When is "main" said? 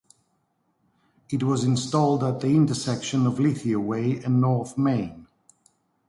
4.75-5.27